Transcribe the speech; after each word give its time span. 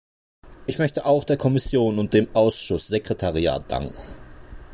Ich 0.65 0.79
möchte 0.79 1.05
auch 1.05 1.25
der 1.25 1.37
Kommission 1.37 1.99
und 1.99 2.15
dem 2.15 2.27
Ausschusssekretariat 2.33 3.71
danken. 3.71 4.01